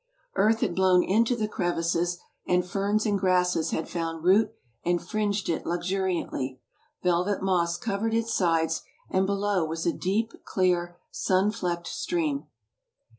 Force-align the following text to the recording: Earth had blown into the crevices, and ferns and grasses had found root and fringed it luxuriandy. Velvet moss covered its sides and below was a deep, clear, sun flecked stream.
Earth 0.35 0.61
had 0.61 0.73
blown 0.73 1.03
into 1.03 1.35
the 1.35 1.47
crevices, 1.47 2.17
and 2.47 2.65
ferns 2.67 3.05
and 3.05 3.19
grasses 3.19 3.69
had 3.69 3.87
found 3.87 4.23
root 4.23 4.51
and 4.83 4.99
fringed 4.99 5.47
it 5.47 5.63
luxuriandy. 5.63 6.57
Velvet 7.03 7.43
moss 7.43 7.77
covered 7.77 8.15
its 8.15 8.33
sides 8.33 8.81
and 9.11 9.27
below 9.27 9.63
was 9.63 9.85
a 9.85 9.93
deep, 9.93 10.33
clear, 10.43 10.97
sun 11.11 11.51
flecked 11.51 11.85
stream. 11.85 12.47